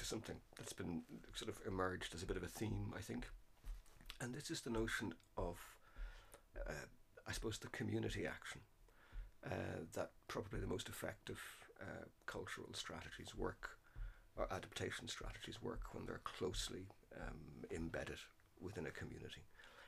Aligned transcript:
to 0.00 0.06
something 0.06 0.36
that's 0.56 0.72
been 0.72 1.02
sort 1.34 1.50
of 1.50 1.58
emerged 1.66 2.14
as 2.14 2.22
a 2.22 2.26
bit 2.26 2.38
of 2.38 2.42
a 2.42 2.48
theme, 2.48 2.92
I 2.96 3.02
think. 3.02 3.28
And 4.20 4.34
this 4.34 4.50
is 4.50 4.62
the 4.62 4.70
notion 4.70 5.14
of, 5.36 5.58
uh, 6.66 6.86
I 7.28 7.32
suppose, 7.32 7.58
the 7.58 7.68
community 7.68 8.26
action. 8.26 8.62
Uh, 9.44 9.84
that 9.94 10.10
probably 10.28 10.60
the 10.60 10.66
most 10.66 10.88
effective 10.88 11.40
uh, 11.80 12.04
cultural 12.26 12.68
strategies 12.72 13.34
work, 13.34 13.70
or 14.36 14.46
adaptation 14.52 15.08
strategies 15.08 15.62
work 15.62 15.80
when 15.92 16.04
they're 16.04 16.20
closely 16.24 16.86
um, 17.16 17.64
embedded 17.70 18.18
within 18.60 18.86
a 18.86 18.90
community. 18.90 19.42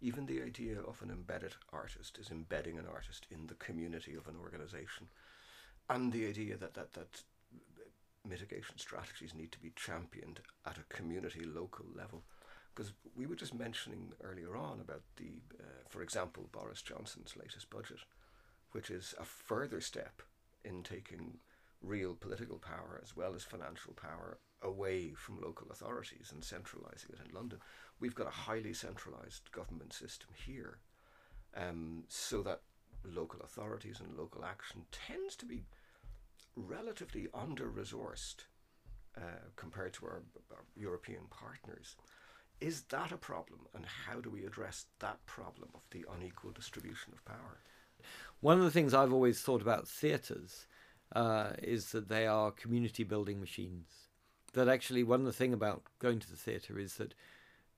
Even 0.00 0.26
the 0.26 0.42
idea 0.42 0.80
of 0.80 1.00
an 1.02 1.10
embedded 1.10 1.54
artist 1.72 2.18
is 2.18 2.30
embedding 2.30 2.78
an 2.78 2.86
artist 2.86 3.26
in 3.30 3.46
the 3.46 3.54
community 3.54 4.14
of 4.14 4.28
an 4.28 4.36
organization. 4.40 5.08
And 5.88 6.12
the 6.12 6.26
idea 6.26 6.56
that, 6.56 6.74
that, 6.74 6.92
that 6.94 7.22
mitigation 8.28 8.78
strategies 8.78 9.34
need 9.34 9.52
to 9.52 9.60
be 9.60 9.72
championed 9.76 10.40
at 10.66 10.78
a 10.78 10.94
community 10.94 11.44
local 11.44 11.86
level. 11.94 12.24
Because 12.74 12.92
we 13.16 13.26
were 13.26 13.36
just 13.36 13.54
mentioning 13.54 14.12
earlier 14.22 14.56
on 14.56 14.80
about 14.80 15.02
the, 15.16 15.42
uh, 15.60 15.84
for 15.88 16.02
example, 16.02 16.48
Boris 16.50 16.82
Johnson's 16.82 17.36
latest 17.36 17.70
budget, 17.70 18.00
which 18.72 18.90
is 18.90 19.14
a 19.18 19.24
further 19.24 19.80
step 19.80 20.22
in 20.64 20.82
taking 20.82 21.38
real 21.80 22.14
political 22.14 22.58
power 22.58 23.00
as 23.02 23.14
well 23.14 23.34
as 23.34 23.44
financial 23.44 23.92
power 23.92 24.38
away 24.62 25.12
from 25.12 25.40
local 25.40 25.70
authorities 25.70 26.30
and 26.32 26.42
centralising 26.42 27.10
it 27.10 27.20
in 27.24 27.34
London. 27.34 27.58
We've 28.00 28.14
got 28.14 28.26
a 28.26 28.30
highly 28.30 28.72
centralised 28.72 29.52
government 29.52 29.92
system 29.92 30.30
here, 30.46 30.78
um, 31.56 32.04
so 32.08 32.42
that 32.42 32.62
local 33.04 33.40
authorities 33.42 34.00
and 34.00 34.16
local 34.16 34.44
action 34.44 34.82
tends 34.90 35.36
to 35.36 35.46
be 35.46 35.64
relatively 36.56 37.28
under 37.34 37.68
resourced 37.68 38.46
uh, 39.16 39.20
compared 39.56 39.92
to 39.94 40.06
our, 40.06 40.22
our, 40.50 40.64
European 40.76 41.22
partners. 41.30 41.96
Is 42.60 42.82
that 42.90 43.12
a 43.12 43.16
problem, 43.16 43.60
and 43.74 43.84
how 43.84 44.20
do 44.20 44.30
we 44.30 44.44
address 44.44 44.86
that 45.00 45.24
problem 45.26 45.68
of 45.74 45.82
the 45.90 46.04
unequal 46.16 46.52
distribution 46.52 47.12
of 47.12 47.24
power? 47.24 47.58
One 48.40 48.58
of 48.58 48.64
the 48.64 48.70
things 48.70 48.94
I've 48.94 49.12
always 49.12 49.40
thought 49.40 49.62
about 49.62 49.88
theatres 49.88 50.66
uh, 51.14 51.50
is 51.62 51.92
that 51.92 52.08
they 52.08 52.26
are 52.26 52.50
community 52.50 53.04
building 53.04 53.40
machines. 53.40 53.86
That 54.52 54.68
actually, 54.68 55.02
one 55.02 55.20
of 55.20 55.26
the 55.26 55.32
thing 55.32 55.52
about 55.52 55.82
going 55.98 56.20
to 56.20 56.30
the 56.30 56.36
theatre 56.36 56.78
is 56.78 56.94
that 56.94 57.14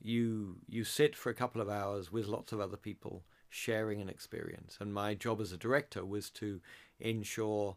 you 0.00 0.56
you 0.68 0.84
sit 0.84 1.16
for 1.16 1.30
a 1.30 1.34
couple 1.34 1.60
of 1.60 1.68
hours 1.68 2.12
with 2.12 2.26
lots 2.26 2.52
of 2.52 2.60
other 2.60 2.76
people 2.76 3.24
sharing 3.48 4.00
an 4.00 4.08
experience. 4.08 4.76
And 4.80 4.92
my 4.92 5.14
job 5.14 5.40
as 5.40 5.52
a 5.52 5.56
director 5.56 6.04
was 6.04 6.30
to 6.30 6.60
ensure 7.00 7.76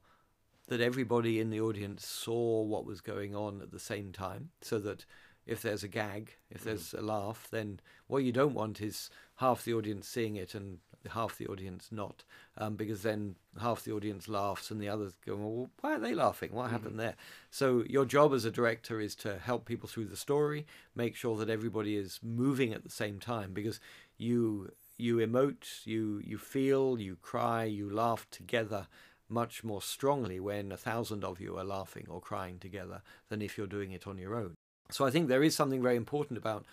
that 0.72 0.80
everybody 0.80 1.42
in 1.42 1.50
the 1.50 1.60
audience 1.60 2.08
saw 2.08 2.62
what 2.62 2.86
was 2.86 3.02
going 3.02 3.36
on 3.36 3.62
at 3.62 3.72
the 3.74 3.80
same 3.80 4.14
time, 4.14 4.52
so 4.62 4.80
that 4.80 5.04
if 5.46 5.62
there's 5.62 5.84
a 5.84 5.90
gag, 5.90 6.38
if 6.50 6.64
there's 6.64 6.94
a 6.94 7.02
laugh, 7.02 7.50
then 7.52 7.78
what 8.08 8.24
you 8.24 8.32
don't 8.32 8.54
want 8.54 8.80
is 8.80 9.10
half 9.36 9.66
the 9.66 9.74
audience 9.74 10.08
seeing 10.08 10.38
it 10.38 10.56
and 10.56 10.78
half 11.10 11.38
the 11.38 11.48
audience 11.48 11.90
not, 11.92 12.24
um, 12.58 12.78
because 12.78 13.02
then 13.02 13.36
half 13.60 13.84
the 13.84 13.92
audience 13.92 14.30
laughs 14.30 14.72
and 14.72 14.80
the 14.80 14.88
others 14.88 15.18
go, 15.26 15.36
well, 15.36 15.70
why 15.82 15.96
are 15.96 16.00
they 16.00 16.14
laughing? 16.14 16.54
What 16.54 16.68
mm-hmm. 16.68 16.72
happened 16.72 17.00
there? 17.02 17.16
So 17.50 17.84
your 17.90 18.06
job 18.06 18.34
as 18.34 18.46
a 18.46 18.52
director 18.52 19.02
is 19.02 19.14
to 19.16 19.40
help 19.40 19.66
people 19.66 19.90
through 19.90 20.06
the 20.06 20.16
story, 20.16 20.66
make 20.96 21.18
sure 21.18 21.36
that 21.36 21.50
everybody 21.50 21.98
is 21.98 22.22
moving 22.24 22.72
at 22.72 22.86
the 22.86 22.90
same 22.90 23.20
time, 23.20 23.52
because 23.52 23.82
you 24.18 24.72
you 24.98 25.18
emote, 25.18 25.86
you 25.86 26.22
you 26.24 26.38
feel, 26.38 26.98
you 26.98 27.18
cry, 27.22 27.66
you 27.66 27.90
laugh 27.90 28.26
together 28.32 28.88
much 29.32 29.64
more 29.64 29.82
strongly 29.82 30.40
when 30.40 30.72
a 30.72 30.78
thousand 30.78 31.24
of 31.24 31.40
you 31.40 31.58
are 31.58 31.64
laughing 31.64 32.06
or 32.10 32.22
crying 32.22 32.60
together 32.60 33.02
than 33.30 33.42
if 33.42 33.58
you're 33.58 33.68
doing 33.68 33.92
it 33.92 34.06
on 34.06 34.18
your 34.18 34.36
own. 34.36 34.56
So 34.90 35.06
I 35.06 35.12
think 35.12 35.28
there 35.28 35.44
is 35.44 35.56
something 35.56 35.82
very 35.82 35.96
important 35.96 36.38
about 36.38 36.66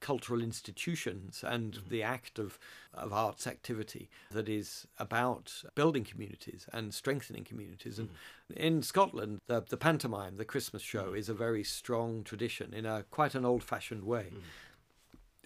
cultural 0.00 0.42
institutions 0.42 1.44
and 1.46 1.72
mm-hmm. 1.72 1.88
the 1.88 2.02
act 2.02 2.38
of, 2.38 2.58
of 2.94 3.12
arts 3.12 3.46
activity 3.46 4.08
that 4.30 4.48
is 4.48 4.86
about 4.98 5.52
building 5.74 6.04
communities 6.04 6.66
and 6.72 6.94
strengthening 6.94 7.44
communities. 7.44 7.98
And 7.98 8.08
mm-hmm. 8.08 8.60
in 8.60 8.82
Scotland, 8.82 9.40
the, 9.46 9.64
the 9.68 9.76
pantomime, 9.76 10.36
the 10.36 10.44
Christmas 10.44 10.82
show, 10.82 11.06
mm-hmm. 11.06 11.16
is 11.16 11.28
a 11.28 11.34
very 11.34 11.64
strong 11.64 12.22
tradition 12.24 12.72
in 12.72 12.86
a 12.86 13.04
quite 13.10 13.34
an 13.34 13.44
old 13.44 13.64
fashioned 13.64 14.04
way. 14.04 14.26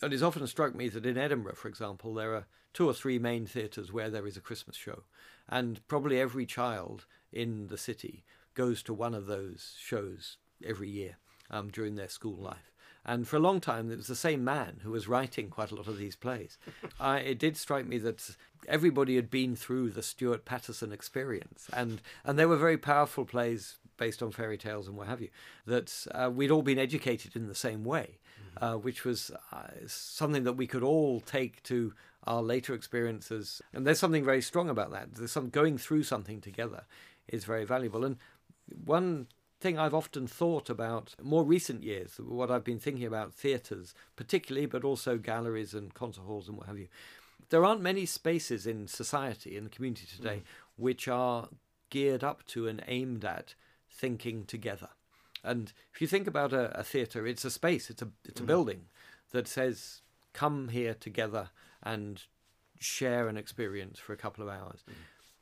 And 0.01 0.13
it's 0.13 0.23
often 0.23 0.47
struck 0.47 0.75
me 0.75 0.89
that 0.89 1.07
in 1.07 1.19
Edinburgh, 1.19 1.57
for 1.57 1.69
example, 1.69 2.15
there 2.15 2.35
are 2.35 2.47
two 2.73 2.89
or 2.89 2.95
three 2.95 3.19
main 3.19 3.47
theatres 3.47 3.93
where 3.93 4.11
there 4.11 4.27
is 4.27 4.37
a 4.37 4.41
Christmas 4.41 4.77
show. 4.77 5.03
And 5.49 5.87
probably 5.89 6.21
every 6.21 6.47
child 6.47 7.07
in 7.33 7.69
the 7.69 7.79
city 7.79 8.25
goes 8.55 8.83
to 8.85 8.95
one 8.95 9.15
of 9.15 9.27
those 9.27 9.77
shows 9.79 10.39
every 10.65 10.89
year 10.89 11.17
um, 11.51 11.69
during 11.71 11.95
their 11.95 12.09
school 12.09 12.37
life. 12.37 12.73
And 13.05 13.27
for 13.27 13.37
a 13.37 13.41
long 13.41 13.61
time, 13.61 13.91
it 13.91 13.97
was 13.97 14.07
the 14.07 14.15
same 14.15 14.45
man 14.45 14.81
who 14.83 14.93
was 14.93 15.09
writing 15.09 15.49
quite 15.49 15.73
a 15.73 15.75
lot 15.75 15.89
of 15.89 15.99
these 15.99 16.17
plays. 16.17 16.59
It 17.01 17.39
did 17.39 17.57
strike 17.57 17.87
me 17.87 17.99
that 17.99 18.37
everybody 18.69 19.17
had 19.17 19.29
been 19.29 19.57
through 19.57 19.91
the 19.91 20.03
Stuart 20.03 20.45
Paterson 20.45 20.93
experience, 20.93 21.69
and 21.73 22.01
and 22.25 22.39
they 22.39 22.47
were 22.47 22.57
very 22.57 22.79
powerful 22.79 23.25
plays 23.25 23.79
based 23.97 24.23
on 24.23 24.31
fairy 24.31 24.59
tales 24.59 24.89
and 24.89 24.97
what 24.97 25.07
have 25.07 25.21
you. 25.21 25.29
That 25.67 26.07
uh, 26.13 26.31
we'd 26.33 26.51
all 26.51 26.63
been 26.63 26.79
educated 26.79 27.37
in 27.37 27.49
the 27.49 27.55
same 27.55 27.85
way, 27.85 28.19
mm-hmm. 28.57 28.65
uh, 28.65 28.77
which 28.77 29.05
was 29.05 29.31
uh, 29.53 29.69
something 29.87 30.45
that 30.45 30.55
we 30.55 30.67
could 30.67 30.83
all 30.83 31.21
take 31.21 31.63
to 31.65 31.95
our 32.25 32.43
later 32.43 32.75
experiences. 32.75 33.61
And 33.73 33.87
there's 33.87 33.99
something 33.99 34.25
very 34.25 34.43
strong 34.43 34.69
about 34.69 34.93
that. 34.93 35.15
There's 35.15 35.33
some 35.33 35.49
going 35.49 35.79
through 35.79 36.05
something 36.05 36.41
together 36.41 36.85
is 37.29 37.45
very 37.45 37.65
valuable. 37.65 38.05
And 38.05 38.17
one 38.85 39.27
thing 39.61 39.79
I've 39.79 39.95
often 39.95 40.27
thought 40.27 40.69
about 40.69 41.15
more 41.23 41.45
recent 41.45 41.83
years, 41.83 42.19
what 42.19 42.51
I've 42.51 42.65
been 42.65 42.81
thinking 42.81 43.07
about 43.07 43.33
theatres, 43.33 43.95
particularly, 44.17 44.67
but 44.67 44.85
also 44.85 45.17
galleries 45.19 45.75
and 45.75 45.95
concert 45.95 46.23
halls 46.23 46.49
and 46.49 46.57
what 46.57 46.67
have 46.67 46.79
you. 46.79 46.89
There 47.51 47.65
aren't 47.65 47.81
many 47.81 48.07
spaces 48.07 48.67
in 48.67 48.89
society, 48.89 49.57
in 49.57 49.65
the 49.65 49.71
community 49.71 50.07
today, 50.15 50.37
mm. 50.37 50.43
which 50.77 51.07
are 51.07 51.49
geared 51.91 52.25
up 52.25 52.45
to 52.47 52.67
and 52.67 52.83
aimed 52.89 53.25
at 53.25 53.55
thinking 53.93 54.45
together. 54.45 54.89
And 55.45 55.73
if 55.93 56.01
you 56.01 56.07
think 56.07 56.27
about 56.27 56.53
a, 56.53 56.79
a 56.79 56.83
theatre, 56.83 57.27
it's 57.27 57.45
a 57.45 57.51
space, 57.51 57.91
it's 57.91 58.03
a 58.03 58.09
it's 58.25 58.41
a 58.41 58.45
mm. 58.45 58.49
building 58.49 58.83
that 59.33 59.49
says, 59.49 60.03
"Come 60.33 60.69
here 60.69 60.95
together 60.95 61.51
and 61.83 62.23
share 62.79 63.29
an 63.29 63.37
experience 63.37 63.99
for 63.99 64.13
a 64.13 64.17
couple 64.17 64.43
of 64.43 64.51
hours." 64.51 64.85
Mm. 64.89 64.95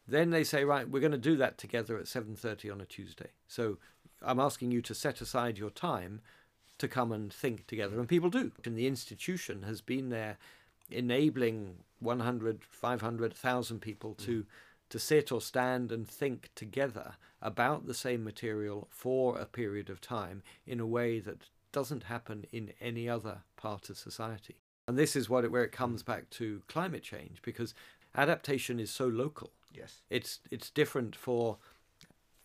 Then 0.09 0.31
they 0.31 0.45
say, 0.45 0.65
"Right, 0.65 0.89
we're 0.89 1.01
going 1.01 1.13
to 1.13 1.19
do 1.19 1.37
that 1.37 1.59
together 1.59 1.99
at 1.99 2.09
seven 2.09 2.35
thirty 2.35 2.71
on 2.71 2.81
a 2.81 2.87
Tuesday." 2.87 3.31
So 3.47 3.79
I'm 4.23 4.41
asking 4.41 4.71
you 4.71 4.83
to 4.83 4.95
set 4.95 5.21
aside 5.21 5.59
your 5.59 5.71
time 5.71 6.21
to 6.79 6.89
come 6.89 7.13
and 7.13 7.33
think 7.33 7.67
together. 7.67 7.99
And 7.99 8.09
people 8.09 8.31
do. 8.31 8.53
And 8.65 8.77
the 8.77 8.87
institution 8.87 9.63
has 9.65 9.81
been 9.81 10.09
there 10.09 10.39
enabling 10.91 11.77
100, 12.01 12.65
500, 12.65 13.33
1,000 13.33 13.81
people 13.81 14.15
to, 14.15 14.43
mm. 14.43 14.47
To 14.91 14.99
sit 14.99 15.33
or 15.33 15.41
stand 15.41 15.91
and 15.91 16.07
think 16.07 16.51
together 16.55 17.15
about 17.41 17.87
the 17.87 17.95
same 17.95 18.23
material 18.23 18.89
for 18.91 19.39
a 19.39 19.47
period 19.47 19.89
of 19.89 20.01
time 20.01 20.43
in 20.67 20.79
a 20.79 20.87
way 20.87 21.19
that 21.21 21.49
doesn't 21.73 22.05
happen 22.05 22.45
in 22.53 22.73
any 22.81 23.09
other 23.09 23.43
part 23.57 23.89
of 23.89 23.97
society. 23.97 24.57
And 24.87 24.99
this 24.99 25.17
is 25.17 25.31
what 25.31 25.45
it, 25.45 25.53
where 25.53 25.65
it 25.65 25.73
comes 25.73 26.03
back 26.03 26.29
to 26.31 26.63
climate 26.69 27.03
change 27.03 27.41
because 27.43 27.75
adaptation 28.15 28.81
is 28.81 28.91
so 28.91 29.07
local. 29.07 29.53
Yes. 29.73 30.03
It's 30.11 30.41
it's 30.51 30.69
different 30.69 31.15
for 31.15 31.59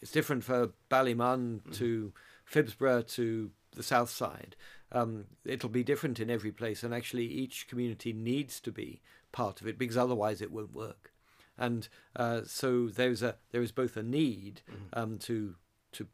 it's 0.02 0.12
different 0.12 0.44
for 0.44 0.70
Ballymun 0.92 1.62
mm. 1.62 1.76
to 1.78 2.14
Phibsborough 2.50 3.08
to 3.16 3.50
the 3.76 3.84
south 3.84 4.12
side. 4.12 4.56
Um, 4.92 5.26
it'll 5.44 5.70
be 5.70 5.84
different 5.84 6.20
in 6.20 6.30
every 6.30 6.52
place, 6.52 6.84
and 6.84 6.94
actually, 6.94 7.26
each 7.26 7.68
community 7.68 8.14
needs 8.14 8.60
to 8.62 8.72
be 8.72 9.02
part 9.32 9.62
of 9.62 9.68
it 9.68 9.78
because 9.78 9.98
otherwise, 9.98 10.42
it 10.42 10.52
won't 10.52 10.74
work. 10.74 11.12
And 11.58 11.88
uh, 12.16 12.42
so 12.46 12.88
there's 12.88 13.24
a 13.24 13.36
there 13.52 13.62
is 13.62 13.72
both 13.72 13.98
a 13.98 14.04
need 14.04 14.62
mm. 14.70 15.02
um, 15.02 15.18
to 15.20 15.56
to 15.94 16.08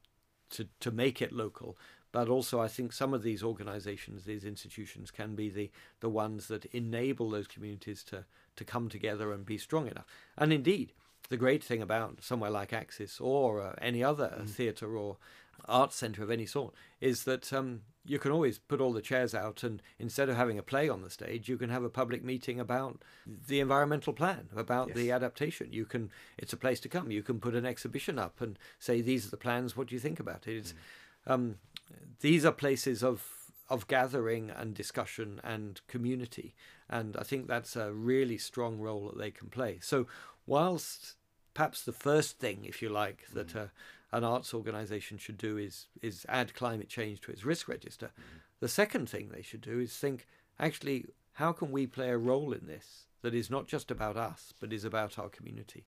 to 0.51 0.67
to 0.79 0.91
make 0.91 1.21
it 1.21 1.31
local, 1.31 1.77
but 2.11 2.29
also 2.29 2.59
I 2.59 2.67
think 2.67 2.93
some 2.93 3.13
of 3.13 3.23
these 3.23 3.43
organisations, 3.43 4.23
these 4.23 4.45
institutions, 4.45 5.11
can 5.11 5.35
be 5.35 5.49
the 5.49 5.71
the 5.99 6.09
ones 6.09 6.47
that 6.47 6.65
enable 6.65 7.29
those 7.29 7.47
communities 7.47 8.03
to 8.05 8.25
to 8.55 8.63
come 8.63 8.89
together 8.89 9.31
and 9.31 9.45
be 9.45 9.57
strong 9.57 9.87
enough. 9.87 10.05
And 10.37 10.53
indeed, 10.53 10.93
the 11.29 11.37
great 11.37 11.63
thing 11.63 11.81
about 11.81 12.23
somewhere 12.23 12.51
like 12.51 12.73
Axis 12.73 13.19
or 13.19 13.61
uh, 13.61 13.75
any 13.81 14.03
other 14.03 14.37
mm. 14.41 14.49
theatre 14.49 14.95
or 14.95 15.17
art 15.65 15.93
centre 15.93 16.23
of 16.23 16.31
any 16.31 16.45
sort 16.45 16.73
is 16.99 17.23
that 17.23 17.53
um, 17.53 17.81
you 18.05 18.17
can 18.17 18.31
always 18.31 18.57
put 18.57 18.81
all 18.81 18.93
the 18.93 19.01
chairs 19.01 19.35
out 19.35 19.63
and 19.63 19.81
instead 19.99 20.29
of 20.29 20.35
having 20.35 20.57
a 20.57 20.63
play 20.63 20.89
on 20.89 21.01
the 21.01 21.09
stage 21.09 21.47
you 21.47 21.57
can 21.57 21.69
have 21.69 21.83
a 21.83 21.89
public 21.89 22.23
meeting 22.23 22.59
about 22.59 23.03
the 23.47 23.59
environmental 23.59 24.13
plan 24.13 24.49
about 24.55 24.89
yes. 24.89 24.97
the 24.97 25.11
adaptation. 25.11 25.71
You 25.71 25.85
can 25.85 26.09
it's 26.37 26.53
a 26.53 26.57
place 26.57 26.79
to 26.81 26.89
come. 26.89 27.11
You 27.11 27.23
can 27.23 27.39
put 27.39 27.55
an 27.55 27.65
exhibition 27.65 28.17
up 28.17 28.41
and 28.41 28.57
say 28.79 29.01
these 29.01 29.27
are 29.27 29.31
the 29.31 29.37
plans. 29.37 29.77
What 29.77 29.87
do 29.87 29.95
you 29.95 29.99
think 29.99 30.19
about 30.19 30.47
it? 30.47 30.73
Mm. 31.27 31.31
um, 31.31 31.55
these 32.21 32.45
are 32.45 32.51
places 32.51 33.03
of 33.03 33.27
of 33.69 33.87
gathering 33.87 34.49
and 34.49 34.73
discussion 34.73 35.39
and 35.45 35.79
community 35.87 36.53
and 36.89 37.15
i 37.15 37.23
think 37.23 37.47
that's 37.47 37.77
a 37.77 37.93
really 37.93 38.37
strong 38.37 38.79
role 38.79 39.07
that 39.07 39.17
they 39.17 39.31
can 39.31 39.47
play. 39.49 39.79
So 39.81 40.07
whilst 40.45 41.15
perhaps 41.53 41.83
the 41.83 41.93
first 41.93 42.39
thing, 42.39 42.65
if 42.65 42.81
you 42.81 42.89
like, 42.89 43.25
that 43.33 43.55
uh, 43.55 43.65
an 44.11 44.23
arts 44.23 44.53
organisation 44.53 45.17
should 45.17 45.37
do 45.37 45.57
is 45.57 45.87
is 46.01 46.25
add 46.27 46.53
climate 46.53 46.89
change 46.89 47.21
to 47.21 47.31
its 47.31 47.45
risk 47.45 47.67
register. 47.67 48.07
Mm-hmm. 48.07 48.37
The 48.59 48.67
second 48.67 49.09
thing 49.09 49.29
they 49.29 49.41
should 49.41 49.61
do 49.61 49.79
is 49.79 49.95
think, 49.95 50.27
actually, 50.59 51.05
how 51.33 51.51
can 51.51 51.71
we 51.71 51.87
play 51.87 52.09
a 52.09 52.17
role 52.17 52.53
in 52.53 52.67
this 52.67 53.07
that 53.21 53.33
is 53.33 53.49
not 53.49 53.67
just 53.67 53.89
about 53.89 54.17
us, 54.17 54.53
but 54.59 54.73
is 54.73 54.83
about 54.83 55.17
our 55.17 55.29
community? 55.29 55.85